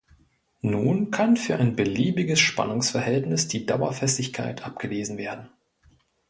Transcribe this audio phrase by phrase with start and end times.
[0.63, 5.49] Nun kann für ein beliebiges Spannungsverhältnis die Dauerfestigkeit abgelesen werden.